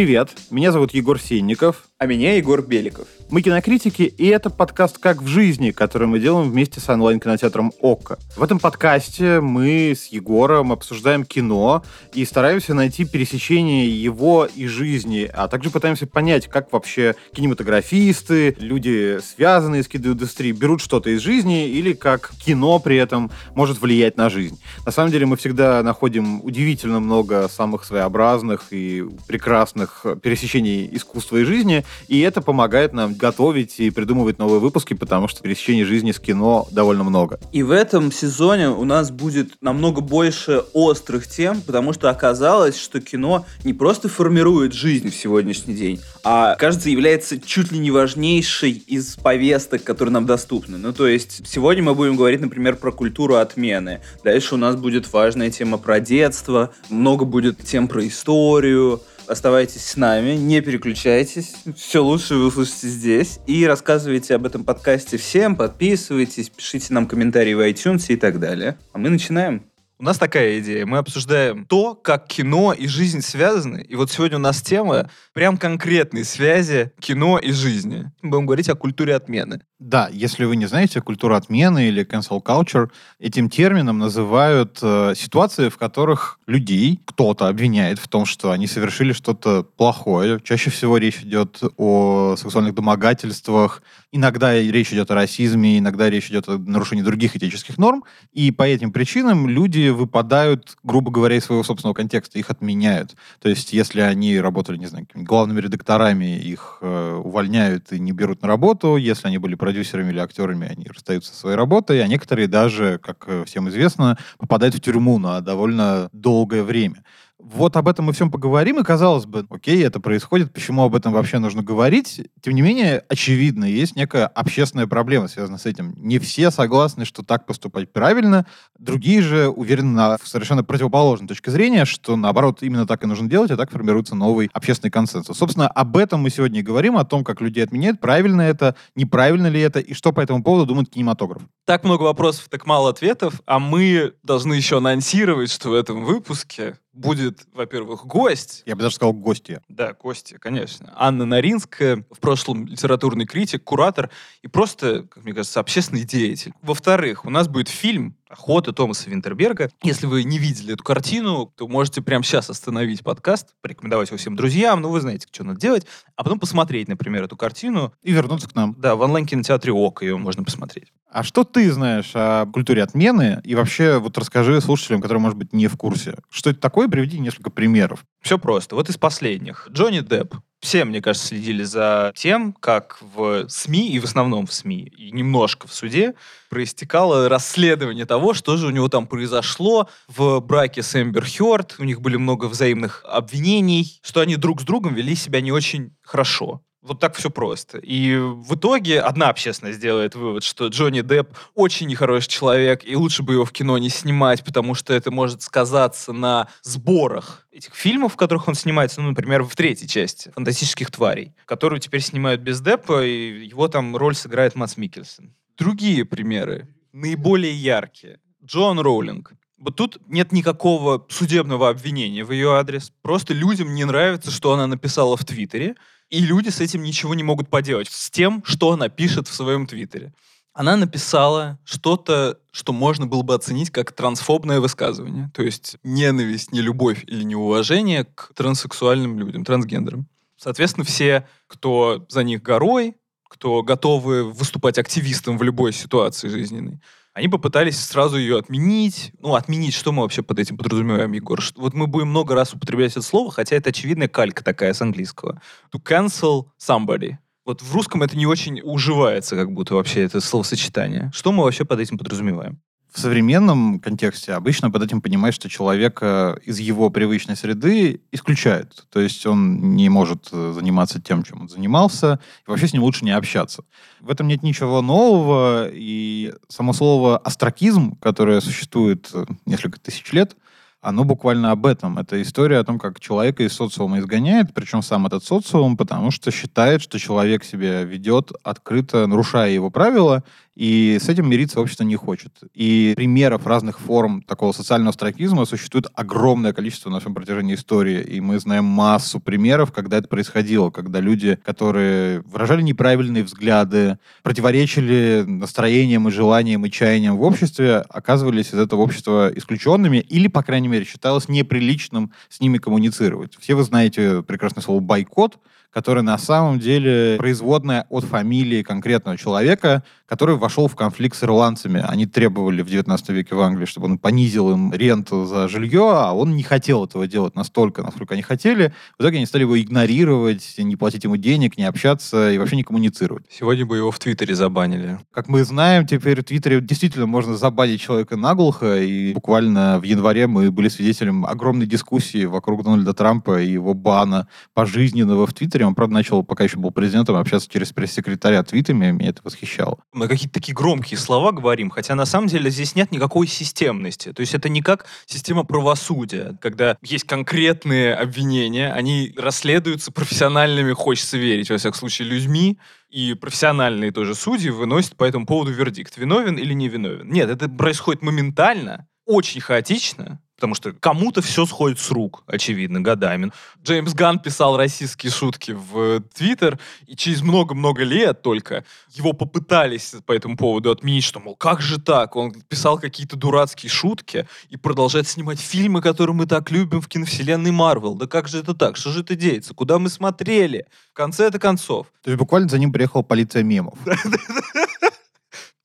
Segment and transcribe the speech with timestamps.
[0.00, 1.86] Привет, меня зовут Егор Сенников.
[1.98, 3.06] А меня Егор Беликов.
[3.30, 8.18] Мы кинокритики, и это подкаст «Как в жизни», который мы делаем вместе с онлайн-кинотеатром «Окко».
[8.36, 15.30] В этом подкасте мы с Егором обсуждаем кино и стараемся найти пересечение его и жизни,
[15.32, 21.68] а также пытаемся понять, как вообще кинематографисты, люди, связанные с киноиндустрией, берут что-то из жизни
[21.68, 24.60] или как кино при этом может влиять на жизнь.
[24.84, 31.44] На самом деле мы всегда находим удивительно много самых своеобразных и прекрасных пересечений искусства и
[31.44, 36.18] жизни, и это помогает нам готовить и придумывать новые выпуски, потому что пересечений жизни с
[36.18, 37.38] кино довольно много.
[37.52, 43.00] И в этом сезоне у нас будет намного больше острых тем, потому что оказалось, что
[43.00, 48.72] кино не просто формирует жизнь в сегодняшний день, а, кажется, является чуть ли не важнейшей
[48.72, 50.78] из повесток, которые нам доступны.
[50.78, 54.00] Ну, то есть, сегодня мы будем говорить, например, про культуру отмены.
[54.24, 59.96] Дальше у нас будет важная тема про детство, много будет тем про историю, Оставайтесь с
[59.96, 61.54] нами, не переключайтесь.
[61.76, 63.38] Все лучше вы услышите здесь.
[63.46, 68.76] И рассказывайте об этом подкасте всем, подписывайтесь, пишите нам комментарии в iTunes и так далее.
[68.92, 69.69] А мы начинаем.
[70.00, 70.86] У нас такая идея.
[70.86, 73.84] Мы обсуждаем то, как кино и жизнь связаны.
[73.86, 78.10] И вот сегодня у нас тема прям конкретной связи кино и жизни.
[78.22, 79.60] Мы будем говорить о культуре отмены.
[79.78, 85.68] Да, если вы не знаете, культура отмены или cancel culture, этим термином называют э, ситуации,
[85.68, 90.38] в которых людей кто-то обвиняет в том, что они совершили что-то плохое.
[90.42, 96.48] Чаще всего речь идет о сексуальных домогательствах, иногда речь идет о расизме, иногда речь идет
[96.48, 98.04] о нарушении других этических норм.
[98.32, 103.14] И по этим причинам люди выпадают, грубо говоря, из своего собственного контекста, их отменяют.
[103.40, 108.42] То есть, если они работали, не знаю, главными редакторами, их э, увольняют и не берут
[108.42, 108.96] на работу.
[108.96, 112.02] Если они были продюсерами или актерами, они расстаются со своей работой.
[112.02, 117.04] А некоторые даже, как э, всем известно, попадают в тюрьму на довольно долгое время.
[117.42, 121.12] Вот об этом мы всем поговорим, и казалось бы, окей, это происходит, почему об этом
[121.12, 122.20] вообще нужно говорить?
[122.42, 125.94] Тем не менее, очевидно, есть некая общественная проблема, связанная с этим.
[125.96, 128.46] Не все согласны, что так поступать правильно,
[128.78, 133.50] другие же уверены на совершенно противоположной точке зрения, что, наоборот, именно так и нужно делать,
[133.50, 135.36] и так формируется новый общественный консенсус.
[135.36, 139.46] Собственно, об этом мы сегодня и говорим, о том, как людей отменяют, правильно это, неправильно
[139.46, 141.42] ли это, и что по этому поводу думает кинематограф.
[141.64, 146.76] Так много вопросов, так мало ответов, а мы должны еще анонсировать, что в этом выпуске
[146.92, 148.62] будет, во-первых, гость.
[148.66, 149.62] Я бы даже сказал гостья.
[149.68, 150.92] Да, гостья, конечно.
[150.96, 154.10] Анна Наринская, в прошлом литературный критик, куратор
[154.42, 156.52] и просто, как мне кажется, общественный деятель.
[156.62, 159.70] Во-вторых, у нас будет фильм «Охота» Томаса Винтерберга.
[159.82, 164.36] Если вы не видели эту картину, то можете прямо сейчас остановить подкаст, порекомендовать его всем
[164.36, 167.92] друзьям, ну, вы знаете, что надо делать, а потом посмотреть, например, эту картину.
[168.02, 168.76] И вернуться к нам.
[168.78, 170.92] Да, в онлайн-кинотеатре ОК ее можно посмотреть.
[171.10, 173.40] А что ты знаешь о культуре отмены?
[173.42, 176.14] И вообще, вот расскажи слушателям, которые, может быть, не в курсе.
[176.30, 176.86] Что это такое?
[176.86, 178.04] Приведи несколько примеров.
[178.22, 178.76] Все просто.
[178.76, 179.66] Вот из последних.
[179.70, 180.36] Джонни Депп.
[180.60, 185.10] Все, мне кажется, следили за тем, как в СМИ, и в основном в СМИ, и
[185.10, 186.14] немножко в суде,
[186.50, 191.76] проистекало расследование того, что же у него там произошло в браке с Эмбер Хёрд.
[191.78, 195.96] У них были много взаимных обвинений, что они друг с другом вели себя не очень
[196.02, 196.62] хорошо.
[196.82, 197.78] Вот так все просто.
[197.78, 203.22] И в итоге одна общественность сделает вывод, что Джонни Депп очень нехороший человек, и лучше
[203.22, 208.14] бы его в кино не снимать, потому что это может сказаться на сборах этих фильмов,
[208.14, 212.62] в которых он снимается, ну, например, в третьей части «Фантастических тварей», которую теперь снимают без
[212.62, 215.34] Деппа, и его там роль сыграет Мац Микельсон.
[215.58, 218.20] Другие примеры, наиболее яркие.
[218.42, 219.34] Джон Роулинг.
[219.58, 222.90] Вот тут нет никакого судебного обвинения в ее адрес.
[223.02, 225.76] Просто людям не нравится, что она написала в Твиттере,
[226.10, 229.66] и люди с этим ничего не могут поделать, с тем, что она пишет в своем
[229.66, 230.12] Твиттере.
[230.52, 235.30] Она написала что-то, что можно было бы оценить как трансфобное высказывание.
[235.32, 240.08] То есть ненависть, не любовь или неуважение к транссексуальным людям, трансгендерам.
[240.36, 242.96] Соответственно, все, кто за них горой,
[243.28, 246.80] кто готовы выступать активистом в любой ситуации жизненной,
[247.12, 249.12] они попытались сразу ее отменить.
[249.18, 251.40] Ну, отменить, что мы вообще под этим подразумеваем, Егор?
[251.56, 255.40] Вот мы будем много раз употреблять это слово, хотя это очевидная калька такая с английского.
[255.74, 257.16] To cancel somebody.
[257.44, 261.10] Вот в русском это не очень уживается, как будто вообще это словосочетание.
[261.12, 262.60] Что мы вообще под этим подразумеваем?
[262.92, 268.86] В современном контексте обычно под этим понимаешь, что человека из его привычной среды исключают.
[268.90, 272.82] То есть он не может э, заниматься тем, чем он занимался, и вообще с ним
[272.82, 273.62] лучше не общаться.
[274.00, 280.36] В этом нет ничего нового, и само слово «астракизм», которое существует э, несколько тысяч лет,
[280.80, 281.98] оно буквально об этом.
[281.98, 286.30] Это история о том, как человека из социума изгоняет, причем сам этот социум, потому что
[286.30, 290.24] считает, что человек себя ведет открыто, нарушая его правила,
[290.60, 292.32] И с этим мириться общество не хочет.
[292.52, 298.02] И примеров разных форм такого социального страйкизма существует огромное количество на всем протяжении истории.
[298.02, 305.24] И мы знаем массу примеров, когда это происходило, когда люди, которые выражали неправильные взгляды, противоречили
[305.26, 310.68] настроениям и желаниям и чаяниям в обществе, оказывались из этого общества исключенными или, по крайней
[310.68, 313.34] мере, считалось неприличным с ними коммуницировать.
[313.40, 315.38] Все вы знаете прекрасное слово «бойкот»,
[315.72, 321.84] которое на самом деле производная от фамилии конкретного человека, который вошел в конфликт с ирландцами.
[321.86, 326.12] Они требовали в 19 веке в Англии, чтобы он понизил им ренту за жилье, а
[326.12, 328.74] он не хотел этого делать настолько, насколько они хотели.
[328.98, 332.64] В итоге они стали его игнорировать, не платить ему денег, не общаться и вообще не
[332.64, 333.26] коммуницировать.
[333.30, 334.98] Сегодня бы его в Твиттере забанили.
[335.12, 340.26] Как мы знаем, теперь в Твиттере действительно можно забанить человека наглухо, и буквально в январе
[340.26, 345.59] мы были свидетелем огромной дискуссии вокруг Дональда Трампа и его бана пожизненного в Твиттере.
[345.64, 350.08] Он, правда, начал, пока еще был президентом, общаться через пресс-секретаря твитами, меня это восхищало мы
[350.08, 354.12] какие-то такие громкие слова говорим, хотя на самом деле здесь нет никакой системности.
[354.12, 361.18] То есть это не как система правосудия, когда есть конкретные обвинения, они расследуются профессиональными, хочется
[361.18, 362.58] верить, во всяком случае, людьми,
[362.88, 367.08] и профессиональные тоже судьи выносят по этому поводу вердикт, виновен или не виновен.
[367.10, 373.30] Нет, это происходит моментально, очень хаотично, потому что кому-то все сходит с рук, очевидно, годами.
[373.62, 380.12] Джеймс Ган писал российские шутки в Твиттер, и через много-много лет только его попытались по
[380.12, 382.16] этому поводу отменить, что, мол, как же так?
[382.16, 387.50] Он писал какие-то дурацкие шутки и продолжает снимать фильмы, которые мы так любим в киновселенной
[387.50, 387.94] Марвел.
[387.94, 388.78] Да как же это так?
[388.78, 389.52] Что же это деется?
[389.52, 390.64] Куда мы смотрели?
[390.90, 391.88] В конце это концов.
[392.02, 393.78] То есть буквально за ним приехала полиция мемов.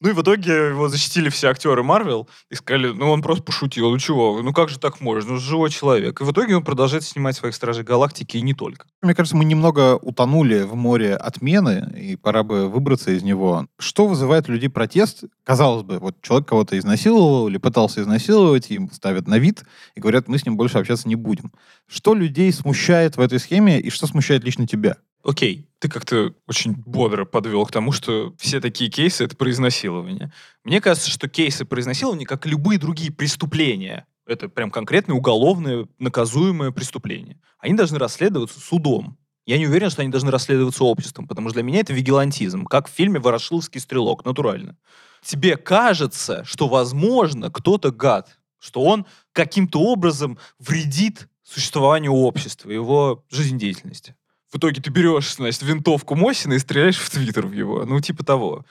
[0.01, 3.91] Ну и в итоге его защитили все актеры Марвел и сказали, ну он просто пошутил,
[3.91, 6.19] ну чего, ну как же так можно, ну живой человек.
[6.19, 8.87] И в итоге он продолжает снимать своих Стражей Галактики и не только.
[9.01, 13.67] Мне кажется, мы немного утонули в море отмены, и пора бы выбраться из него.
[13.79, 15.23] Что вызывает у людей протест?
[15.43, 19.63] Казалось бы, вот человек кого-то изнасиловал или пытался изнасиловать, им ставят на вид
[19.95, 21.53] и говорят, мы с ним больше общаться не будем.
[21.87, 24.97] Что людей смущает в этой схеме и что смущает лично тебя?
[25.25, 30.31] Окей, ты как-то очень бодро подвел к тому, что все такие кейсы— это про изнасилование.
[30.63, 36.69] Мне кажется, что кейсы про изнасилование, как любые другие преступления, это прям конкретное уголовное наказуемое
[36.69, 39.17] преступление, они должны расследоваться судом.
[39.47, 42.87] Я не уверен, что они должны расследоваться обществом, потому что для меня это вигилантизм, как
[42.87, 44.77] в фильме «Ворошиловский стрелок», натурально.
[45.23, 54.15] Тебе кажется, что, возможно, кто-то гад, что он каким-то образом вредит существованию общества, его жизнедеятельности
[54.55, 57.83] в итоге ты берешь, значит, винтовку Мосина и стреляешь в Твиттер в его.
[57.83, 58.65] Ну, типа того.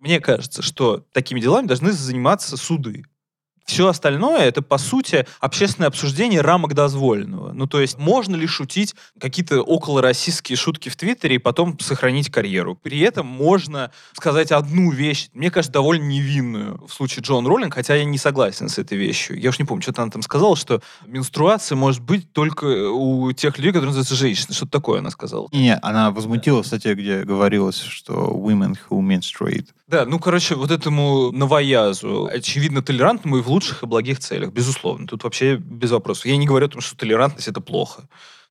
[0.00, 3.04] Мне кажется, что такими делами должны заниматься суды.
[3.68, 7.52] Все остальное это, по сути, общественное обсуждение рамок дозволенного.
[7.52, 12.76] Ну, то есть, можно ли шутить какие-то околороссийские шутки в Твиттере и потом сохранить карьеру?
[12.76, 17.94] При этом можно сказать одну вещь, мне кажется, довольно невинную в случае Джон Роллинг, хотя
[17.94, 19.38] я не согласен с этой вещью.
[19.38, 23.58] Я уж не помню, что-то она там сказала, что менструация может быть только у тех
[23.58, 24.54] людей, которые называются женщины.
[24.54, 25.46] Что-то такое она сказала.
[25.52, 30.70] Не, она возмутилась в статье, где говорилось, что women who menstruate да, ну, короче, вот
[30.70, 35.06] этому новоязу, очевидно, толерантному и в лучших и благих целях, безусловно.
[35.08, 36.26] Тут вообще без вопросов.
[36.26, 38.08] Я не говорю о том, что толерантность— это плохо.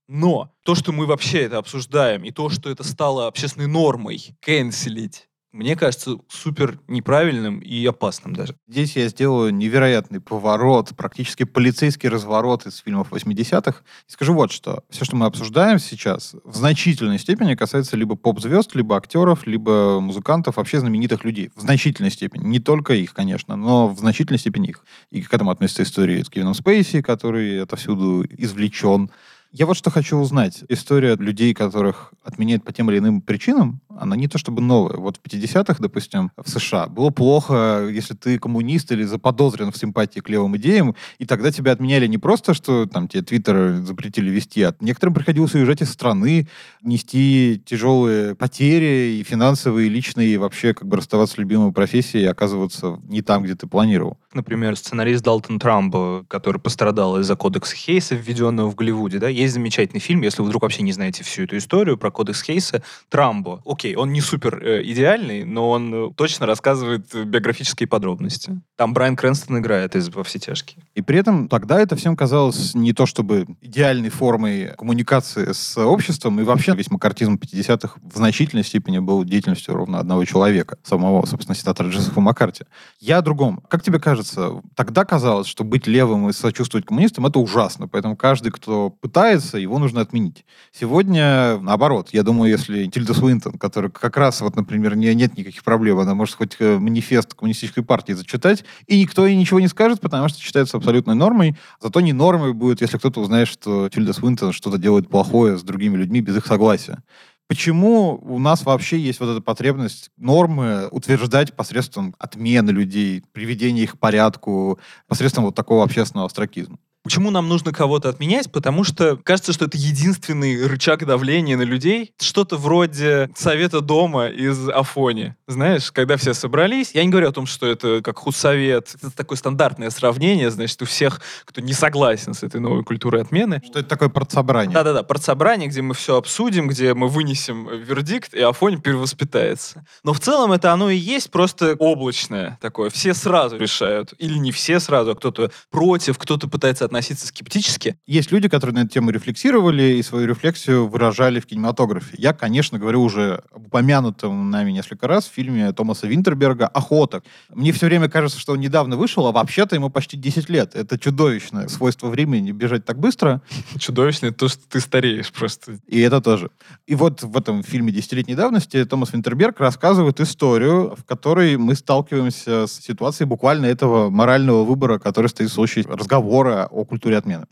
[0.10, 5.27] Но то, что мы вообще это обсуждаем, и то, что это стало общественной нормой, канцелить,
[5.52, 8.56] мне кажется супер неправильным и опасным даже.
[8.68, 13.82] Здесь я сделаю невероятный поворот, практически полицейский разворот из фильмов 80-х.
[14.08, 14.84] И скажу вот что.
[14.90, 20.58] Все, что мы обсуждаем сейчас, в значительной степени касается либо поп-звезд, либо актеров, либо музыкантов,
[20.58, 21.50] вообще знаменитых людей.
[21.56, 22.46] В значительной степени.
[22.46, 24.84] Не только их, конечно, но в значительной степени их.
[25.12, 29.10] И к этому относится история с Кевином Спейси, который отовсюду извлечен.
[29.52, 30.64] Я вот что хочу узнать.
[30.68, 34.98] История людей, которых отменяют по тем или иным причинам, она не то чтобы новая.
[34.98, 40.20] Вот в 50-х, допустим, в США было плохо, если ты коммунист или заподозрен в симпатии
[40.20, 44.64] к левым идеям, и тогда тебя отменяли не просто, что там тебе Твиттер запретили вести,
[44.64, 46.48] а некоторым приходилось уезжать из страны,
[46.82, 52.26] нести тяжелые потери и финансовые, и личные, и вообще как бы расставаться с любимой профессией
[52.26, 54.18] и оказываться не там, где ты планировал.
[54.34, 60.00] Например, сценарист Далтон Трамбо, который пострадал из-за кодекса Хейса, введенного в Голливуде, да, есть замечательный
[60.00, 63.62] фильм, если вы вдруг вообще не знаете всю эту историю про кодекс Хейса, Трамбо.
[63.66, 68.60] Окей, он не супер э, идеальный, но он э, точно рассказывает биографические подробности.
[68.76, 70.84] Там Брайан Крэнстон играет из «Во все тяжкие».
[70.96, 76.40] И при этом тогда это всем казалось не то чтобы идеальной формой коммуникации с обществом,
[76.40, 81.56] и вообще весь макартизм 50-х в значительной степени был деятельностью ровно одного человека, самого, собственно,
[81.56, 82.66] сенатора Джозефа Маккарти.
[83.00, 83.62] Я о другом.
[83.70, 88.52] Как тебе кажется, тогда казалось, что быть левым и сочувствовать коммунистам— это ужасно, поэтому каждый,
[88.52, 90.46] кто пытается, его нужно отменить.
[90.72, 95.38] Сегодня, наоборот, я думаю, если Тильда Свинтон, которая которой как раз, вот, например, не, нет
[95.38, 99.68] никаких проблем, она может хоть э, манифест коммунистической партии зачитать, и никто ей ничего не
[99.68, 101.56] скажет, потому что считается абсолютной нормой.
[101.82, 105.98] Зато не нормой будет, если кто-то узнает, что Тильда Свинтон что-то делает плохое с другими
[105.98, 107.04] людьми без их согласия.
[107.48, 113.94] Почему у нас вообще есть вот эта потребность нормы утверждать посредством отмены людей, приведения их
[113.94, 116.78] к порядку, посредством вот такого общественного астракизма?
[117.08, 118.52] Почему нам нужно кого-то отменять?
[118.52, 122.12] Потому что кажется, что это единственный рычаг давления на людей.
[122.20, 125.34] Что-то вроде совета дома из Афони.
[125.48, 128.94] Знаешь, когда все собрались, я не говорю о том, что это как худсовет.
[128.96, 133.62] Это такое стандартное сравнение, значит, у всех, кто не согласен с этой новой культурой отмены.
[133.66, 134.74] Что это такое партсобрание?
[134.74, 139.86] Да-да-да, партсобрание, где мы все обсудим, где мы вынесем вердикт, и Афони перевоспитается.
[140.04, 142.90] Но в целом это оно и есть просто облачное такое.
[142.90, 144.14] Все сразу решают.
[144.18, 147.98] Или не все сразу, а кто-то против, кто-то пытается относиться относиться скептически.
[148.08, 152.16] Есть люди, которые на эту тему рефлексировали и свою рефлексию выражали в кинематографе.
[152.18, 157.22] Я, конечно, говорю уже об упомянутом нами несколько раз в фильме Томаса Винтерберга «Охота».
[157.54, 160.76] Мне все время кажется, что он недавно вышел, а вообще-то ему почти 10 лет.
[160.76, 163.42] Это чудовищное свойство времени бежать так быстро.
[163.80, 165.78] Чудовищное то, что ты стареешь просто.
[165.86, 166.50] И это тоже.
[166.88, 172.66] И вот в этом фильме десятилетней давности Томас Винтерберг рассказывает историю, в которой мы сталкиваемся
[172.66, 177.46] с ситуацией буквально этого морального выбора, который стоит в случае разговора о культуре отмены.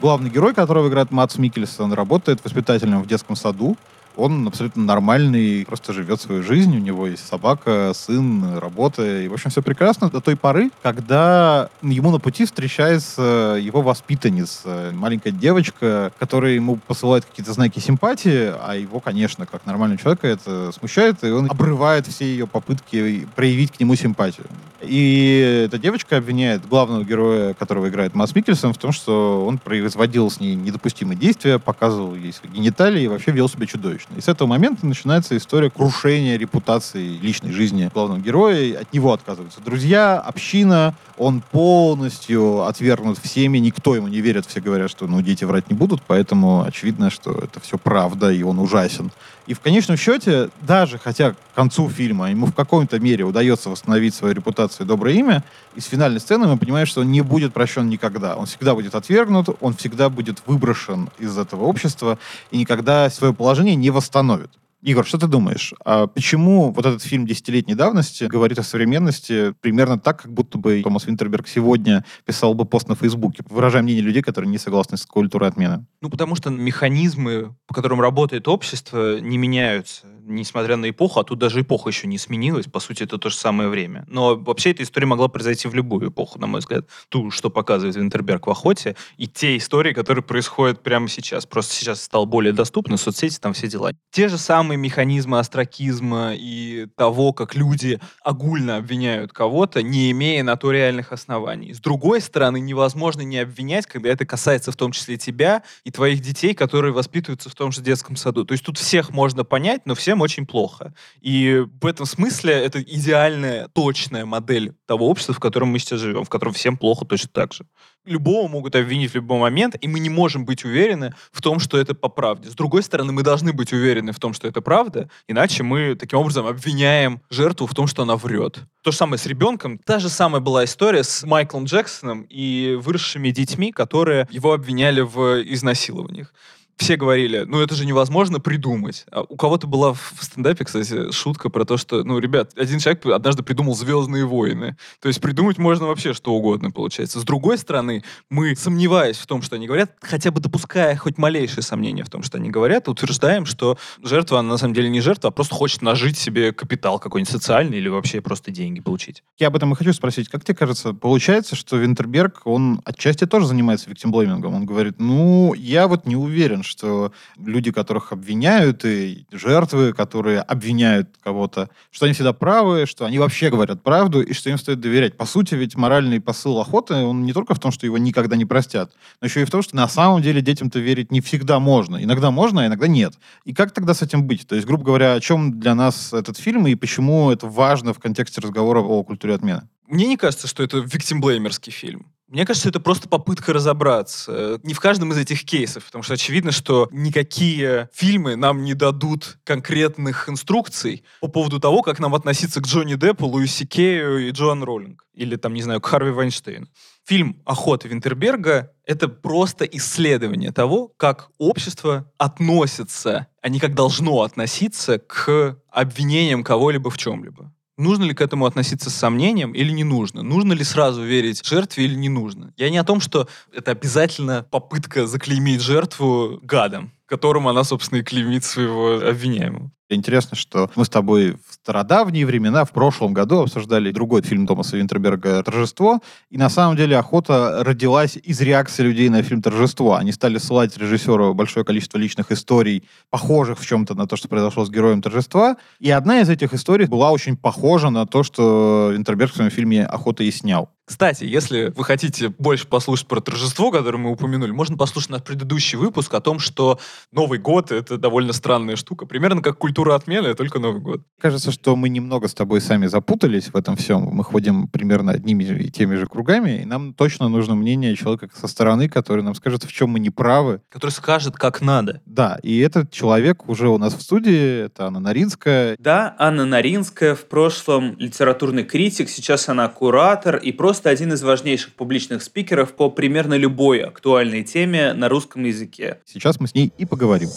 [0.00, 3.76] Главный герой, которого играет Матс Микельсон, работает воспитателем в детском саду,
[4.16, 9.32] он абсолютно нормальный, просто живет свою жизнь, у него есть собака, сын, работа, и, в
[9.32, 16.12] общем, все прекрасно до той поры, когда ему на пути встречается его воспитанница, маленькая девочка,
[16.18, 21.30] которая ему посылает какие-то знаки симпатии, а его, конечно, как нормального человека это смущает, и
[21.30, 24.46] он обрывает все ее попытки проявить к нему симпатию.
[24.84, 30.30] И эта девочка обвиняет главного героя, которого играет Масс Микельсон, в том, что он производил
[30.30, 34.14] с ней недопустимые действия, показывал ей свои гениталии и вообще вел себя чудовищно.
[34.16, 38.80] И с этого момента начинается история крушения репутации личной жизни главного героя.
[38.80, 40.94] От него отказываются друзья, община.
[41.16, 43.58] Он полностью отвергнут всеми.
[43.58, 44.46] Никто ему не верит.
[44.46, 46.02] Все говорят, что ну, дети врать не будут.
[46.06, 49.12] Поэтому очевидно, что это все правда, и он ужасен.
[49.46, 54.14] И в конечном счете, даже хотя к концу фильма ему в какой-то мере удается восстановить
[54.14, 57.88] свою репутацию и доброе имя, из финальной сцены мы понимаем, что он не будет прощен
[57.88, 58.36] никогда.
[58.36, 62.18] Он всегда будет отвергнут, он всегда будет выброшен из этого общества
[62.50, 64.50] и никогда свое положение не восстановит.
[64.82, 65.72] Игорь, что ты думаешь?
[65.84, 70.82] А почему вот этот фильм десятилетней давности говорит о современности примерно так, как будто бы
[70.82, 75.06] Томас Винтерберг сегодня писал бы пост на Фейсбуке, выражая мнение людей, которые не согласны с
[75.06, 75.86] культурой отмены?
[76.00, 81.38] Ну, потому что механизмы, по которым работает общество, не меняются несмотря на эпоху, а тут
[81.38, 84.04] даже эпоха еще не сменилась, по сути, это то же самое время.
[84.08, 86.86] Но вообще эта история могла произойти в любую эпоху, на мой взгляд.
[87.08, 91.46] Ту, что показывает Винтерберг в «Охоте», и те истории, которые происходят прямо сейчас.
[91.46, 93.92] Просто сейчас стал более доступны, соцсети, там все дела.
[94.10, 100.56] Те же самые механизмы астракизма и того, как люди огульно обвиняют кого-то, не имея на
[100.56, 101.72] то реальных оснований.
[101.72, 106.20] С другой стороны, невозможно не обвинять, когда это касается в том числе тебя и твоих
[106.20, 108.44] детей, которые воспитываются в том же детском саду.
[108.44, 110.92] То есть тут всех можно понять, но все всем очень плохо.
[111.22, 116.24] И в этом смысле это идеальная, точная модель того общества, в котором мы сейчас живем,
[116.24, 117.64] в котором всем плохо точно так же.
[118.04, 121.78] Любого могут обвинить в любой момент, и мы не можем быть уверены в том, что
[121.78, 122.50] это по правде.
[122.50, 126.18] С другой стороны, мы должны быть уверены в том, что это правда, иначе мы таким
[126.18, 128.58] образом обвиняем жертву в том, что она врет.
[128.82, 129.78] То же самое с ребенком.
[129.78, 135.40] Та же самая была история с Майклом Джексоном и выросшими детьми, которые его обвиняли в
[135.42, 136.34] изнасилованиях
[136.82, 139.06] все говорили, ну это же невозможно придумать.
[139.12, 143.06] А у кого-то была в стендапе, кстати, шутка про то, что, ну, ребят, один человек
[143.06, 144.76] однажды придумал «Звездные войны».
[145.00, 147.20] То есть придумать можно вообще что угодно, получается.
[147.20, 151.62] С другой стороны, мы, сомневаясь в том, что они говорят, хотя бы допуская хоть малейшее
[151.62, 155.28] сомнение в том, что они говорят, утверждаем, что жертва, она на самом деле не жертва,
[155.28, 159.22] а просто хочет нажить себе капитал какой-нибудь социальный или вообще просто деньги получить.
[159.38, 160.28] Я об этом и хочу спросить.
[160.28, 164.54] Как тебе кажется, получается, что Винтерберг, он отчасти тоже занимается виктимблеймингом?
[164.54, 171.10] Он говорит, ну, я вот не уверен, что люди, которых обвиняют, и жертвы, которые обвиняют
[171.22, 175.16] кого-то, что они всегда правы, что они вообще говорят правду, и что им стоит доверять.
[175.16, 178.44] По сути, ведь моральный посыл охоты, он не только в том, что его никогда не
[178.44, 182.02] простят, но еще и в том, что на самом деле детям-то верить не всегда можно.
[182.02, 183.14] Иногда можно, а иногда нет.
[183.44, 184.46] И как тогда с этим быть?
[184.46, 187.98] То есть, грубо говоря, о чем для нас этот фильм и почему это важно в
[187.98, 189.68] контексте разговора о культуре отмены?
[189.86, 194.58] Мне не кажется, что это виктимблеймерский фильм Мне кажется, это просто попытка разобраться.
[194.62, 199.36] Не в каждом из этих кейсов, потому что очевидно, что никакие фильмы нам не дадут
[199.44, 204.62] конкретных инструкций по поводу того, как нам относиться к Джонни Деппу, Луиси Кею и Джоан
[204.62, 205.04] Роллинг.
[205.12, 206.68] Или, там, не знаю, к Харви Вайнштейну.
[207.04, 214.98] Фильм «Охота Винтерберга»— это просто исследование того, как общество относится, а не как должно относиться
[214.98, 217.52] к обвинениям кого-либо в чем-либо.
[217.78, 220.22] Нужно ли к этому относиться с сомнением или не нужно?
[220.22, 222.52] Нужно ли сразу верить жертве или не нужно?
[222.56, 228.02] Я не о том, что это обязательно попытка заклеймить жертву гадом, которым она, собственно, и
[228.02, 229.70] клеймит своего обвиняемого.
[229.94, 234.76] Интересно, что мы с тобой в стародавние времена, в прошлом году обсуждали другой фильм Томаса
[234.76, 239.94] Винтерберга «Торжество», и на самом деле охота родилась из реакции людей на фильм «Торжество».
[239.94, 244.64] Они стали ссылать режиссеру большое количество личных историй, похожих в чем-то на то, что произошло
[244.64, 249.32] с героем «Торжества», и одна из этих историй была очень похожа на то, что Винтерберг
[249.32, 250.70] в своем фильме «Охота» и снял.
[250.84, 255.78] Кстати, если вы хотите больше послушать про торжество, которое мы упомянули, можно послушать наш предыдущий
[255.78, 256.80] выпуск о том, что
[257.12, 259.06] Новый год— это довольно странная штука.
[259.06, 261.02] Примерно как культура отмены, только Новый год.
[261.20, 264.02] Кажется, что мы немного с тобой сами запутались в этом всем.
[264.02, 268.48] Мы ходим примерно одними и теми же кругами, и нам точно нужно мнение человека со
[268.48, 270.62] стороны, который нам скажет, в чем мы не правы.
[270.68, 272.02] Который скажет, как надо.
[272.06, 275.76] Да, и этот человек уже у нас в студии, это Анна Наринская.
[275.78, 281.22] Да, Анна Наринская в прошлом литературный критик, сейчас она куратор и просто просто один из
[281.22, 285.98] важнейших публичных спикеров по примерно любой актуальной теме на русском языке.
[286.06, 287.28] Сейчас мы с ней и поговорим.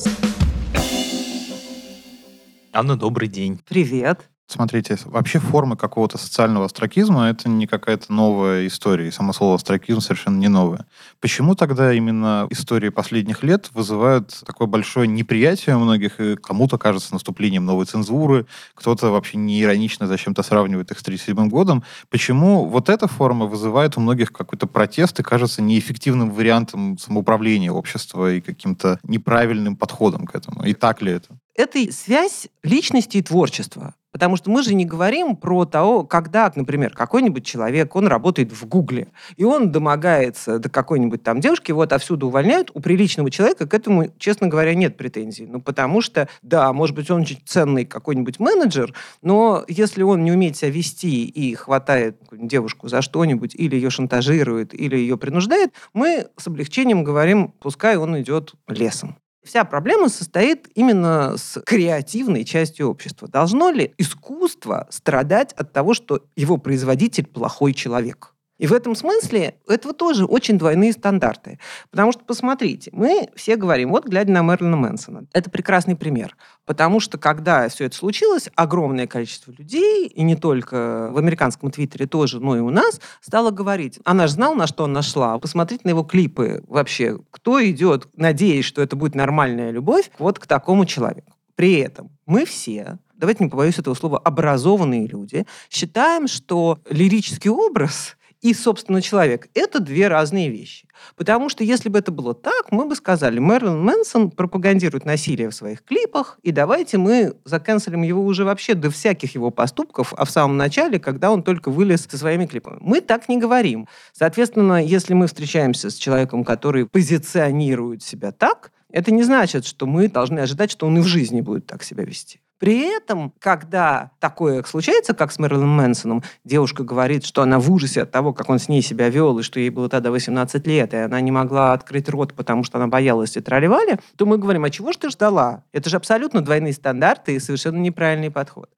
[2.71, 3.59] Анна, добрый день.
[3.67, 4.29] Привет.
[4.47, 10.01] Смотрите, вообще формы какого-то социального астракизма— это не какая-то новая история, и само слово астракизм
[10.01, 10.85] совершенно не новое.
[11.19, 17.13] Почему тогда именно истории последних лет вызывают такое большое неприятие у многих, и кому-то кажется
[17.13, 21.83] наступлением новой цензуры, кто-то вообще не иронично зачем-то сравнивает их с 1937 годом.
[22.11, 28.31] Почему вот эта форма вызывает у многих какой-то протест и кажется неэффективным вариантом самоуправления общества
[28.31, 30.63] и каким-то неправильным подходом к этому?
[30.65, 31.35] И так ли это?
[31.55, 33.95] Это связь личности и творчества.
[34.11, 38.65] Потому что мы же не говорим про то, когда, например, какой-нибудь человек, он работает в
[38.65, 42.71] Гугле, и он домогается до какой-нибудь там девушки, его отовсюду увольняют.
[42.73, 45.45] У приличного человека к этому, честно говоря, нет претензий.
[45.45, 50.31] Ну, потому что, да, может быть, он очень ценный какой-нибудь менеджер, но если он не
[50.31, 56.27] умеет себя вести и хватает девушку за что-нибудь, или ее шантажирует, или ее принуждает, мы
[56.37, 59.17] с облегчением говорим, пускай он идет лесом.
[59.45, 63.27] Вся проблема состоит именно с креативной частью общества.
[63.27, 68.34] Должно ли искусство страдать от того, что его производитель плохой человек?
[68.57, 71.59] И в этом смысле этого тоже очень двойные стандарты.
[71.91, 76.37] Потому что, посмотрите, мы все говорим, вот глядя на Мерлина Мэнсона, это прекрасный пример.
[76.65, 82.07] Потому что, когда все это случилось, огромное количество людей, и не только в американском твиттере
[82.07, 85.81] тоже, но и у нас, стало говорить, она же знала, на что он нашла, посмотрите
[85.83, 90.85] на его клипы вообще, кто идет, надеясь, что это будет нормальная любовь, вот к такому
[90.85, 91.33] человеку.
[91.55, 98.17] При этом мы все давайте не побоюсь этого слова, образованные люди, считаем, что лирический образ
[98.45, 99.47] и, собственно, человек.
[99.55, 100.87] Это две разные вещи.
[101.15, 105.55] Потому что если бы это было так, мы бы сказали, Мерлин Мэнсон пропагандирует насилие в
[105.55, 110.29] своих клипах, и давайте мы заканцелим его уже вообще до всяких его поступков, а в
[110.29, 112.77] самом начале, когда он только вылез со своими клипами.
[112.81, 113.87] Мы так не говорим.
[114.13, 120.07] Соответственно, если мы встречаемся с человеком, который позиционирует себя так, это не значит, что мы
[120.07, 122.41] должны ожидать, что он и в жизни будет так себя вести.
[122.57, 128.03] При этом, когда такое случается, как с Мэрилин Мэнсоном, девушка говорит, что она в ужасе
[128.03, 130.93] от того, как он с ней себя вел, и что ей было тогда 18 лет,
[130.93, 134.63] и она не могла открыть рот, потому что она боялась и тролливали, то мы говорим,
[134.63, 135.63] а чего ж ты ждала?
[135.73, 138.69] Это же абсолютно двойные стандарты и совершенно неправильный подход.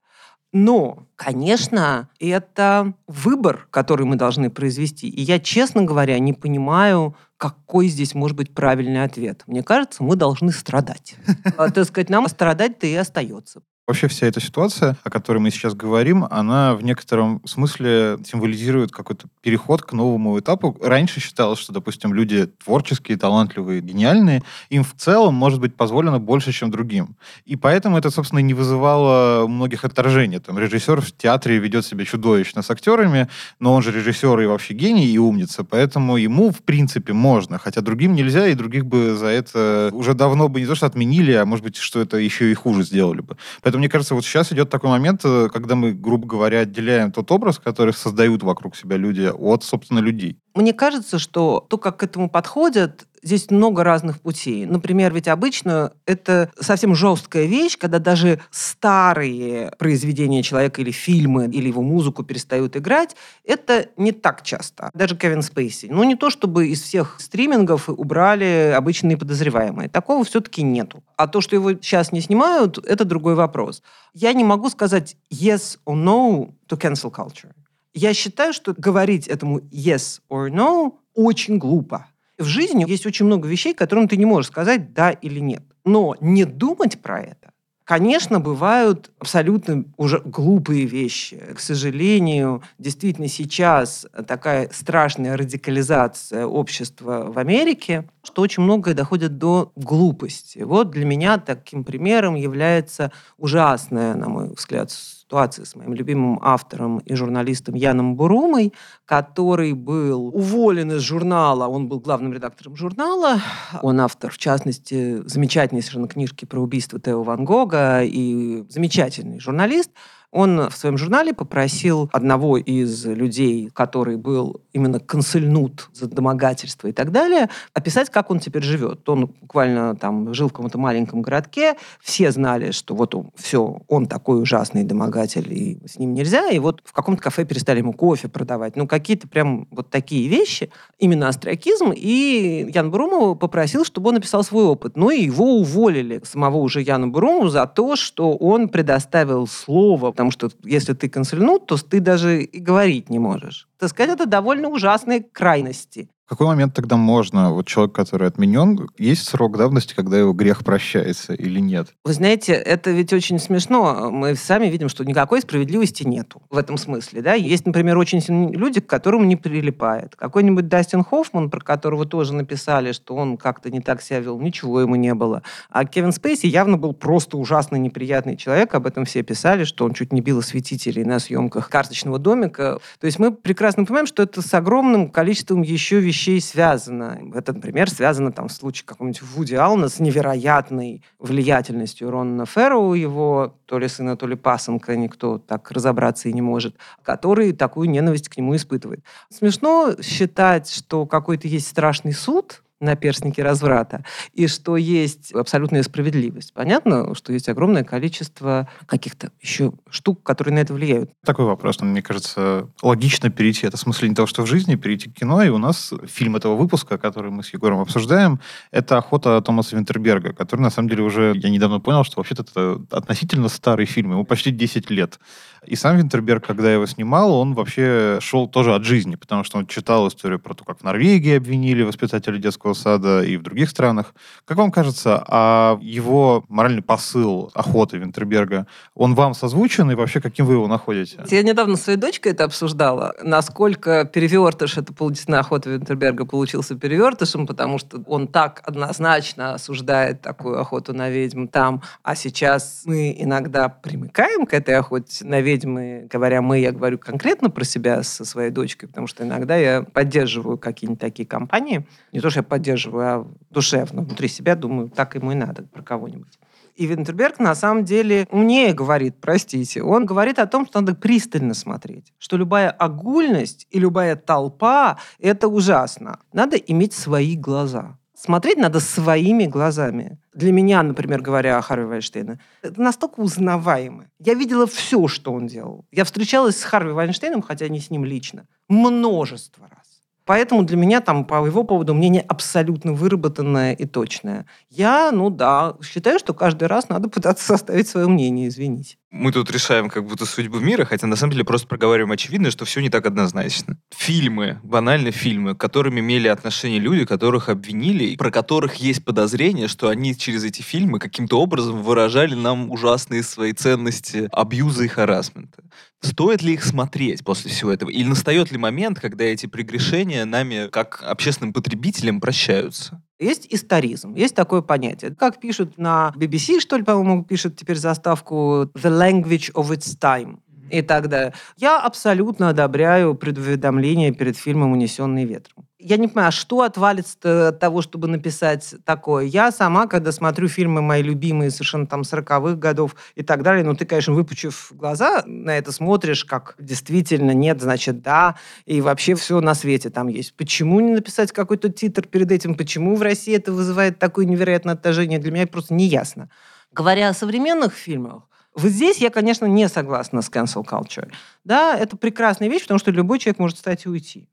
[0.53, 5.09] Но, конечно, это выбор, который мы должны произвести.
[5.09, 9.43] И я, честно говоря, не понимаю, какой здесь может быть правильный ответ.
[9.45, 11.15] Мне кажется, мы должны страдать.
[11.57, 13.61] А, так сказать, нам страдать-то и остается.
[13.87, 19.29] Вообще вся эта ситуация, о которой мы сейчас говорим, она в некотором смысле символизирует какой-то
[19.41, 20.75] переход к новому этапу.
[20.81, 26.51] Раньше считалось, что, допустим, люди творческие, талантливые, гениальные, им в целом может быть позволено больше,
[26.51, 27.15] чем другим.
[27.45, 30.41] И поэтому это, собственно, не вызывало многих отторжения.
[30.41, 33.29] Там режиссер в театре ведет себя чудовищно с актерами,
[33.61, 37.79] но он же режиссер и вообще гений и умница, поэтому ему, в принципе, можно, хотя
[37.79, 41.45] другим нельзя, и других бы за это уже давно бы не то, что отменили, а
[41.45, 43.37] может быть, что это еще и хуже сделали бы.
[43.61, 47.11] Поэтому Поэтому, мне кажется, вот сейчас идет такой момент, э, когда мы, грубо говоря, отделяем
[47.11, 50.39] тот образ, который создают вокруг себя люди, от, собственно, людей.
[50.55, 54.65] Мне кажется, что то, как к этому подходят, Здесь много разных путей.
[54.65, 61.67] Например, ведь обычно это совсем жесткая вещь, когда даже старые произведения человека или фильмы, или
[61.67, 63.15] его музыку перестают играть.
[63.43, 64.91] Это не так часто.
[64.93, 65.87] Даже Кевин Спейси.
[65.89, 69.89] Ну, не то, чтобы из всех стримингов убрали обычные подозреваемые.
[69.89, 71.03] Такого все-таки нету.
[71.15, 73.81] А то, что его сейчас не снимают, это другой вопрос.
[74.13, 77.51] Я не могу сказать yes or no to cancel culture.
[77.93, 82.05] Я считаю, что говорить этому yes or no очень глупо.
[82.37, 85.63] В жизни есть очень много вещей, которым ты не можешь сказать да или нет.
[85.85, 87.51] Но не думать про это,
[87.87, 91.41] Конечно, бывают абсолютно уже глупые вещи.
[91.55, 99.71] К сожалению, действительно сейчас такая страшная радикализация общества в Америке, что очень многое доходит до
[99.77, 100.59] глупости.
[100.59, 106.99] Вот для меня таким примером является ужасная, на мой взгляд, ситуация с моим любимым автором
[106.99, 108.73] и журналистом Яном Бурумой,
[109.05, 113.39] который был уволен из журнала, он был главным редактором журнала,
[113.81, 119.91] он автор, в частности, замечательной совершенно книжки про убийство Тео Ван Гога и замечательный журналист,
[120.37, 126.91] он в своем журнале попросил одного из людей, который был именно консульнут за домогательство и
[126.91, 129.09] так далее, описать, как он теперь живет.
[129.09, 134.05] Он буквально там жил в каком-то маленьком городке, все знали, что вот он, все, он
[134.05, 138.27] такой ужасный домогатель, и с ним нельзя, и вот в каком-то кафе перестали ему кофе
[138.27, 138.75] продавать.
[138.75, 140.69] Ну, какие-то прям вот такие вещи,
[140.99, 144.97] именно астракизм, и Ян Брумов попросил, чтобы он написал свой опыт.
[144.97, 150.49] Ну, и его уволили, самого уже Яна Бруму, за то, что он предоставил слово потому
[150.49, 153.67] что если ты консульнут, то ты даже и говорить не можешь.
[153.79, 156.09] Так сказать, это довольно ужасные крайности.
[156.27, 160.65] В какой момент тогда можно, вот человек, который отменен, есть срок давности, когда его грех
[160.65, 161.87] прощается или нет?
[162.03, 164.11] Вы знаете, это ведь очень смешно.
[164.11, 167.21] Мы сами видим, что никакой справедливости нету в этом смысле.
[167.21, 167.33] Да?
[167.33, 168.19] Есть, например, очень
[168.51, 170.17] люди, к которым не прилипает.
[170.17, 174.81] Какой-нибудь Дастин Хоффман, про которого тоже написали, что он как-то не так себя вел, ничего
[174.81, 175.43] ему не было.
[175.69, 178.75] А Кевин Спейси явно был просто ужасно неприятный человек.
[178.75, 182.79] Об этом все писали, что он чуть не бил осветителей на съемках карточного домика.
[182.99, 187.19] То есть мы прекрасно понимаем, что это с огромным количеством еще вещей связано.
[187.33, 193.55] Это, например, связано там в случае какого-нибудь Вуди Аллена с невероятной влиятельностью Ронна Ферроу, его
[193.65, 198.29] то ли сына, то ли пасынка, никто так разобраться и не может, который такую ненависть
[198.29, 199.03] к нему испытывает.
[199.29, 206.53] Смешно считать, что какой-то есть страшный суд, наперстники разврата, и что есть абсолютная справедливость.
[206.53, 211.11] Понятно, что есть огромное количество каких-то еще штук, которые на это влияют.
[211.25, 215.13] Такой вопрос, мне кажется, логично перейти это смысле не того, что в жизни, перейти к
[215.13, 218.39] кино, и у нас фильм этого выпуска, который мы с Егором обсуждаем,
[218.71, 222.81] это «Охота» Томаса Винтерберга, который, на самом деле, уже, я недавно понял, что вообще-то это
[222.91, 225.19] относительно старый фильм, ему почти 10 лет.
[225.67, 229.67] И сам Винтерберг, когда его снимал, он вообще шел тоже от жизни, потому что он
[229.67, 234.13] читал историю про то, как в Норвегии обвинили воспитателя детского сада и в других странах.
[234.45, 240.45] Как вам кажется, а его моральный посыл охоты Винтерберга, он вам созвучен и вообще каким
[240.45, 241.19] вы его находите?
[241.29, 247.45] Я недавно с своей дочкой это обсуждала, насколько перевертыш это полудесная охота Винтерберга получился перевертышем,
[247.45, 253.67] потому что он так однозначно осуждает такую охоту на ведьм там, а сейчас мы иногда
[253.67, 258.25] примыкаем к этой охоте на ведьм, ведьмы, говоря мы, я говорю конкретно про себя со
[258.25, 261.87] своей дочкой, потому что иногда я поддерживаю какие-нибудь такие компании.
[262.13, 264.01] Не то, что я поддерживаю, а душевно.
[264.03, 266.39] Внутри себя думаю, так ему и надо про кого-нибудь.
[266.75, 269.81] И Винтерберг на самом деле умнее говорит, простите.
[269.81, 272.13] Он говорит о том, что надо пристально смотреть.
[272.19, 276.19] Что любая огульность и любая толпа– это ужасно.
[276.33, 277.96] Надо иметь свои глаза.
[278.19, 280.17] Смотреть надо своими глазами.
[280.33, 284.05] Для меня, например, говоря о Харви Вайнштейне, это настолько узнаваемо.
[284.17, 285.85] Я видела все, что он делал.
[285.91, 290.01] Я встречалась с Харви Вайнштейном, хотя не с ним лично, множество раз.
[290.25, 294.47] Поэтому для меня там по его поводу мнение абсолютно выработанное и точное.
[294.71, 298.97] Я, ну да, считаю, что каждый раз надо пытаться составить свое мнение, извините.
[299.09, 302.65] Мы тут решаем как будто судьбу мира, хотя на самом деле просто проговариваем очевидно, что
[302.65, 303.79] все не так однозначно.
[303.95, 309.87] Фильмы, банальные фильмы, к которым имели отношение люди, которых обвинили, про которых есть подозрение, что
[309.87, 315.63] они через эти фильмы каким-то образом выражали нам ужасные свои ценности абьюза и харасмента.
[316.01, 317.89] Стоит ли их смотреть после всего этого?
[317.89, 323.01] Или настает ли момент, когда эти прегрешения нами, как общественным потребителям, прощаются?
[323.19, 325.15] Есть историзм, есть такое понятие.
[325.15, 330.39] Как пишут на BBC, что ли, по-моему, пишут теперь заставку «The language of its time»
[330.69, 331.33] и так далее.
[331.57, 335.67] Я абсолютно одобряю предуведомление перед фильмом «Унесенный ветром».
[335.79, 339.25] Я не понимаю, а что отвалится от того, чтобы написать такое?
[339.25, 343.75] Я сама, когда смотрю фильмы мои любимые совершенно там 40-х годов и так далее, ну
[343.75, 349.39] ты, конечно, выпучив глаза на это смотришь, как действительно нет, значит, да, и вообще все
[349.39, 350.33] на свете там есть.
[350.35, 352.55] Почему не написать какой-то титр перед этим?
[352.55, 355.19] Почему в России это вызывает такое невероятное отторжение?
[355.19, 356.29] Для меня просто не ясно.
[356.73, 358.23] Говоря о современных фильмах,
[358.57, 361.11] вот здесь я, конечно, не согласна с cancel culture.
[361.43, 364.27] Да, это прекрасная вещь, потому что любой человек может встать и уйти.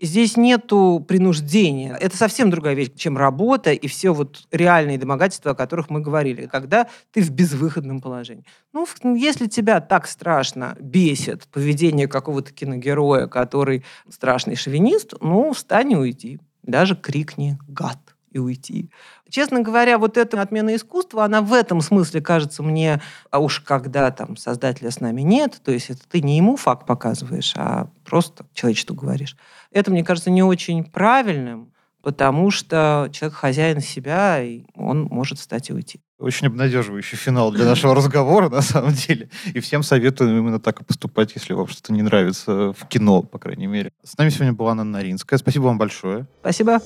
[0.00, 1.96] Здесь нету принуждения.
[1.96, 6.46] Это совсем другая вещь, чем работа и все вот реальные домогательства, о которых мы говорили,
[6.46, 8.44] когда ты в безвыходном положении.
[8.72, 8.86] Ну,
[9.16, 16.40] если тебя так страшно бесит поведение какого-то киногероя, который страшный шовинист, ну, встань и уйди.
[16.62, 17.98] Даже крикни «гад»
[18.30, 18.90] и уйти.
[19.28, 24.10] Честно говоря, вот эта отмена искусства, она в этом смысле кажется мне, а уж когда
[24.10, 28.46] там создателя с нами нет, то есть это ты не ему факт показываешь, а просто
[28.54, 29.36] человечеству говоришь.
[29.70, 35.70] Это, мне кажется, не очень правильным, потому что человек хозяин себя, и он может встать
[35.70, 36.00] и уйти.
[36.18, 39.30] Очень обнадеживающий финал для нашего разговора, на самом деле.
[39.54, 43.38] И всем советую именно так и поступать, если вам что-то не нравится в кино, по
[43.38, 43.92] крайней мере.
[44.02, 45.38] С нами сегодня была Анна Наринская.
[45.38, 46.26] Спасибо вам большое.
[46.40, 46.80] Спасибо.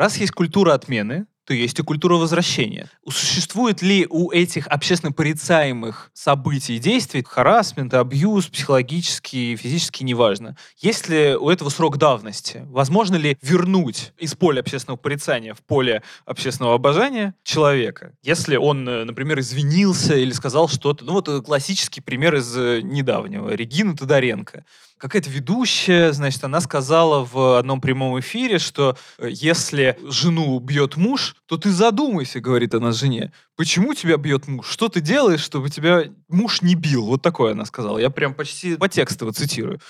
[0.00, 2.88] Раз есть культура отмены, то есть и культура возвращения.
[3.06, 10.56] Существует ли у этих общественно порицаемых событий и действий харасмент, абьюз, психологический, физический, неважно.
[10.78, 12.62] Есть ли у этого срок давности?
[12.64, 19.04] Возможно ли вернуть из поля общественного порицания в поле общественного обожания человека, если он, э,
[19.04, 21.04] например, извинился или сказал что-то?
[21.04, 23.50] Ну вот э, классический пример из э, недавнего.
[23.50, 24.64] Регина Тодоренко
[25.00, 31.34] какая-то ведущая, значит, она сказала в одном прямом эфире, что э, если жену бьет муж,
[31.46, 34.68] то ты задумайся, говорит она жене, почему тебя бьет муж?
[34.68, 37.06] Что ты делаешь, чтобы тебя муж не бил?
[37.06, 37.98] Вот такое она сказала.
[37.98, 39.80] Я прям почти по тексту цитирую.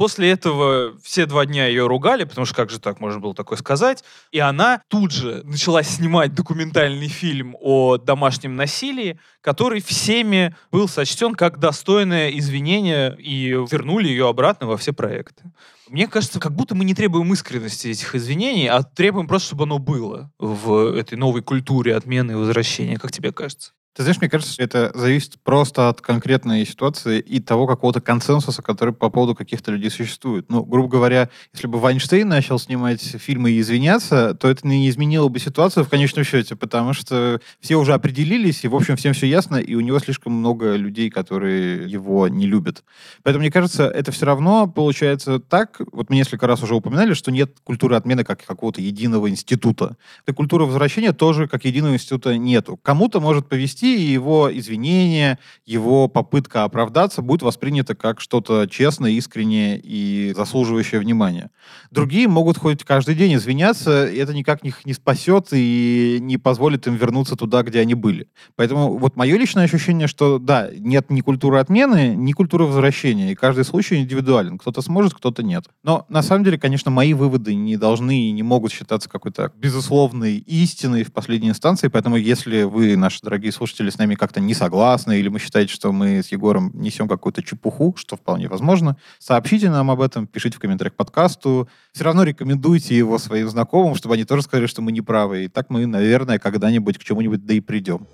[0.00, 3.58] После этого все два дня ее ругали, потому что как же так можно было такое
[3.58, 4.02] сказать.
[4.30, 11.34] И она тут же начала снимать документальный фильм о домашнем насилии, который всеми был сочтен
[11.34, 15.52] как достойное извинение и вернули ее обратно во все проекты.
[15.86, 19.78] Мне кажется, как будто мы не требуем искренности этих извинений, а требуем просто, чтобы оно
[19.78, 22.96] было в этой новой культуре отмены и возвращения.
[22.96, 23.72] Как тебе кажется?
[23.92, 28.94] Ты знаешь, мне кажется, это зависит просто от конкретной ситуации и того какого-то консенсуса, который
[28.94, 30.46] по поводу каких-то людей существует.
[30.48, 35.26] Ну, грубо говоря, если бы Вайнштейн начал снимать фильмы и извиняться, то это не изменило
[35.28, 39.26] бы ситуацию в конечном счете, потому что все уже определились, и, в общем, всем все
[39.26, 42.84] ясно, и у него слишком много людей, которые его не любят.
[43.24, 47.32] Поэтому, мне кажется, это все равно получается так, вот мы несколько раз уже упоминали, что
[47.32, 49.96] нет культуры отмены как какого-то единого института.
[50.24, 52.76] Этой культуры возвращения тоже как единого института нету.
[52.76, 59.80] Кому-то может повести и его извинения, его попытка оправдаться будет воспринято как что-то честное, искреннее
[59.82, 61.50] и заслуживающее внимания.
[61.90, 66.86] Другие могут хоть каждый день извиняться, и это никак их не спасет и не позволит
[66.86, 68.28] им вернуться туда, где они были.
[68.56, 73.34] Поэтому вот мое личное ощущение, что да, нет ни культуры отмены, ни культуры возвращения, и
[73.34, 74.58] каждый случай индивидуален.
[74.58, 75.64] Кто-то сможет, кто-то нет.
[75.82, 80.36] Но на самом деле, конечно, мои выводы не должны и не могут считаться какой-то безусловной
[80.38, 84.54] истиной в последней инстанции, поэтому если вы, наши дорогие слушатели, слушатели с нами как-то не
[84.54, 89.70] согласны, или вы считаете, что мы с Егором несем какую-то чепуху, что вполне возможно, сообщите
[89.70, 91.68] нам об этом, пишите в комментариях к подкасту.
[91.92, 95.44] Все равно рекомендуйте его своим знакомым, чтобы они тоже сказали, что мы не правы.
[95.44, 98.06] И так мы, наверное, когда-нибудь к чему-нибудь да и придем.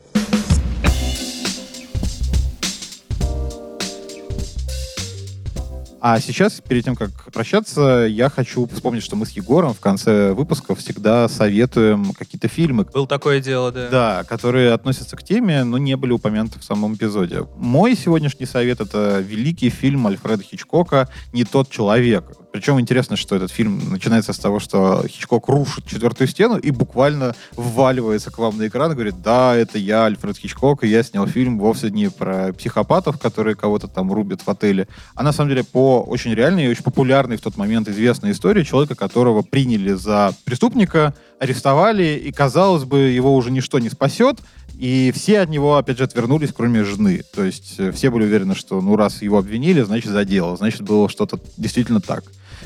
[6.08, 10.34] А сейчас, перед тем, как прощаться, я хочу вспомнить, что мы с Егором в конце
[10.34, 12.84] выпусков всегда советуем какие-то фильмы.
[12.84, 13.88] Был такое дело, да.
[13.90, 17.48] Да, которые относятся к теме, но не были упомянуты в самом эпизоде.
[17.56, 22.24] Мой сегодняшний совет— это великий фильм Альфреда Хичкока «Не тот человек».
[22.56, 27.34] Причем интересно, что этот фильм начинается с того, что Хичкок рушит четвертую стену и буквально
[27.54, 31.26] вваливается к вам на экран и говорит, да, это я, Альфред Хичкок, и я снял
[31.26, 35.64] фильм вовсе не про психопатов, которые кого-то там рубят в отеле, а на самом деле
[35.64, 40.32] по очень реальной и очень популярной в тот момент известной истории человека, которого приняли за
[40.46, 44.38] преступника, арестовали, и, казалось бы, его уже ничто не спасет,
[44.78, 47.22] и все от него, опять же, отвернулись, кроме жены.
[47.34, 50.80] То есть э, все были уверены, что, ну, раз его обвинили, значит, за дело, значит,
[50.80, 52.24] было что-то действительно так.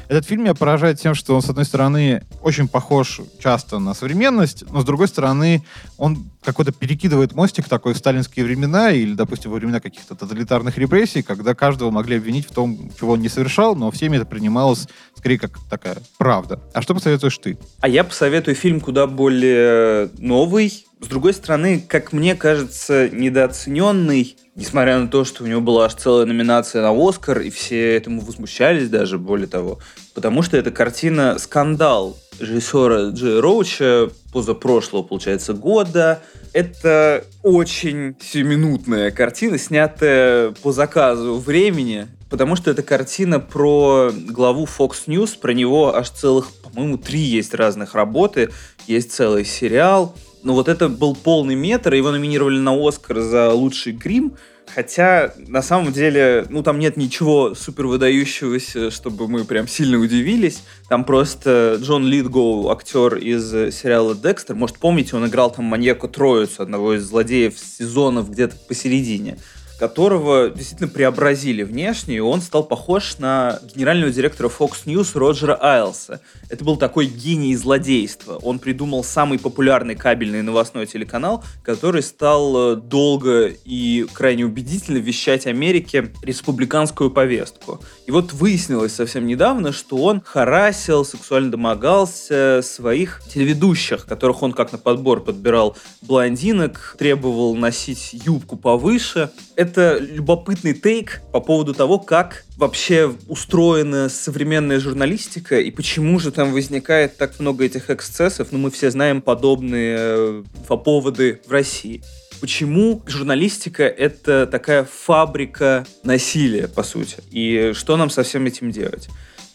[0.08, 4.64] Этот фильм меня поражает тем, что он, с одной стороны, очень похож часто на современность,
[4.70, 5.62] но, с другой стороны,
[5.98, 11.22] он какой-то перекидывает мостик такой в сталинские времена или, допустим, во времена каких-то тоталитарных репрессий,
[11.22, 15.38] когда каждого могли обвинить в том, чего он не совершал, но всеми это принималось скорее
[15.38, 16.60] как такая правда.
[16.72, 17.58] А что посоветуешь ты?
[17.80, 24.98] А я посоветую фильм куда более новый, с другой стороны, как мне кажется, недооцененный, несмотря
[24.98, 28.90] на то, что у него была аж целая номинация на Оскар, и все этому возмущались
[28.90, 29.78] даже, более того,
[30.14, 36.20] потому что эта картина «Скандал» режиссера Джей Роуча позапрошлого, получается, года.
[36.52, 45.06] Это очень сиюминутная картина, снятая по заказу времени, потому что это картина про главу Fox
[45.06, 48.50] News, про него аж целых, по-моему, три есть разных работы,
[48.86, 50.14] есть целый сериал.
[50.42, 54.36] Но вот это был полный метр, его номинировали на Оскар за лучший грим,
[54.74, 60.62] Хотя, на самом деле, ну, там нет ничего супер выдающегося, чтобы мы прям сильно удивились.
[60.88, 66.62] Там просто Джон Литгоу, актер из сериала «Декстер», может, помните, он играл там маньяку Троицу,
[66.62, 69.38] одного из злодеев сезонов где-то посередине
[69.80, 76.20] которого действительно преобразили внешне, и он стал похож на генерального директора Fox News Роджера Айлса.
[76.50, 78.36] Это был такой гений злодейства.
[78.42, 85.46] Он придумал самый популярный кабельный новостной телеканал, который стал э, долго и крайне убедительно вещать
[85.46, 87.80] Америке республиканскую повестку.
[88.06, 94.72] И вот выяснилось совсем недавно, что он харасил, сексуально домогался своих телеведущих, которых он как
[94.72, 99.30] на подбор подбирал блондинок, требовал носить юбку повыше.
[99.56, 106.52] Это любопытный тейк по поводу того, как вообще устроена современная журналистика и почему же там
[106.52, 108.48] возникает так много этих эксцессов.
[108.50, 112.02] Ну, мы все знаем подобные э, поводы в России
[112.40, 117.18] почему журналистика— это такая фабрика насилия, по сути.
[117.30, 119.08] И что нам со всем этим делать?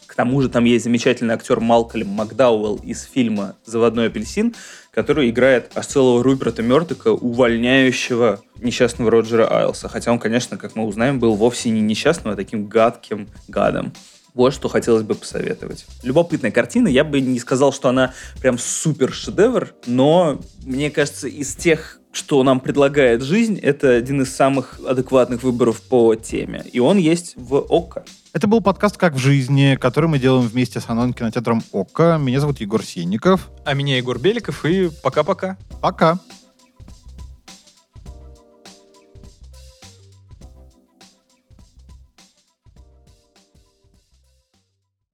[0.06, 4.56] К тому же там есть замечательный актер Малкольм Макдауэлл из фильма «Заводной апельсин»,
[4.96, 9.90] который играет аж целого Руперта Мёрдока, увольняющего несчастного Роджера Айлса.
[9.90, 13.92] Хотя он, конечно, как мы узнаем, был вовсе не несчастным, а таким гадким гадом.
[14.34, 15.86] Вот что хотелось бы посоветовать.
[16.04, 16.88] Любопытная картина.
[16.88, 22.42] Я бы не сказал, что она прям супер шедевр, но мне кажется, из тех что
[22.44, 26.64] нам предлагает жизнь, это один из самых адекватных выборов по теме.
[26.72, 28.06] И он есть в ОККО.
[28.36, 32.18] Это был подкаст «Как в жизни», который мы делаем вместе с онлайн-кинотеатром ОККО.
[32.22, 33.50] Меня зовут Егор Синников.
[33.64, 35.56] А меня Егор Беликов, и пока-пока.
[35.80, 36.16] Пока.
[36.16, 36.18] -пока.
[36.18, 36.45] пока.